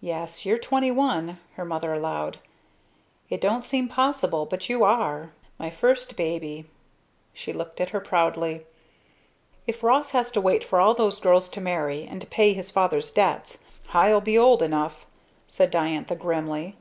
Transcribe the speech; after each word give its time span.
"Yes, 0.00 0.46
you're 0.46 0.56
twenty 0.56 0.90
one," 0.90 1.38
her 1.56 1.66
mother 1.66 1.92
allowed. 1.92 2.38
"It 3.28 3.42
don't 3.42 3.62
seem 3.62 3.88
possible, 3.88 4.46
but 4.46 4.70
you 4.70 4.84
are. 4.84 5.32
My 5.58 5.68
first 5.68 6.16
baby!" 6.16 6.64
she 7.34 7.52
looked 7.52 7.78
at 7.78 7.90
her 7.90 8.00
proudly. 8.00 8.64
"If 9.66 9.82
Ross 9.82 10.12
has 10.12 10.30
to 10.30 10.40
wait 10.40 10.64
for 10.64 10.80
all 10.80 10.94
those 10.94 11.20
girls 11.20 11.50
to 11.50 11.60
marry 11.60 12.04
and 12.06 12.22
to 12.22 12.26
pay 12.26 12.54
his 12.54 12.70
father's 12.70 13.10
debts 13.10 13.62
I'll 13.92 14.22
be 14.22 14.38
old 14.38 14.62
enough," 14.62 15.04
said 15.46 15.70
Diantha 15.70 16.16
grimly. 16.16 16.78